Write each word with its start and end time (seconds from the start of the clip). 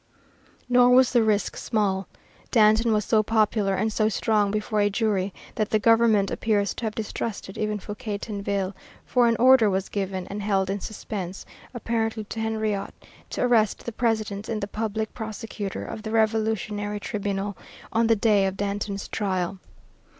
Nor 0.67 0.89
was 0.89 1.11
the 1.11 1.21
risk 1.21 1.55
small. 1.55 2.07
Danton 2.49 2.91
was 2.91 3.05
so 3.05 3.21
popular 3.21 3.75
and 3.75 3.93
so 3.93 4.09
strong 4.09 4.49
before 4.49 4.79
a 4.79 4.89
jury 4.89 5.31
that 5.53 5.69
the 5.69 5.77
government 5.77 6.31
appears 6.31 6.73
to 6.73 6.85
have 6.85 6.95
distrusted 6.95 7.55
even 7.55 7.77
Fouquier 7.77 8.17
Tinville, 8.17 8.73
for 9.05 9.27
an 9.27 9.35
order 9.35 9.69
was 9.69 9.89
given, 9.89 10.25
and 10.25 10.41
held 10.41 10.71
in 10.71 10.79
suspense, 10.79 11.45
apparently 11.71 12.23
to 12.23 12.39
Henriot, 12.39 12.95
to 13.29 13.41
arrest 13.43 13.85
the 13.85 13.91
President 13.91 14.49
and 14.49 14.59
the 14.61 14.67
Public 14.67 15.13
Prosecutor 15.13 15.85
of 15.85 16.01
the 16.01 16.09
Revolutionary 16.09 16.99
Tribunal, 16.99 17.55
on 17.93 18.07
the 18.07 18.15
day 18.15 18.47
of 18.47 18.57
Danton's 18.57 19.07
trial. 19.07 19.59